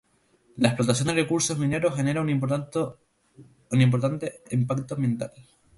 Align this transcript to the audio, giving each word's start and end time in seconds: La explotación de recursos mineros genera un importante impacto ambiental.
La 0.57 0.69
explotación 0.69 1.09
de 1.09 1.13
recursos 1.21 1.59
mineros 1.59 1.95
genera 1.95 2.21
un 2.21 2.29
importante 2.31 2.89
impacto 4.49 4.95
ambiental. 4.95 5.31